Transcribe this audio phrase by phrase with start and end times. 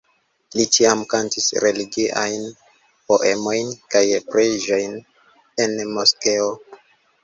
[0.59, 2.49] Li ĉiam kantis religiajn
[3.11, 5.01] poemojn kaj preĝojn
[5.69, 6.55] en moskeo.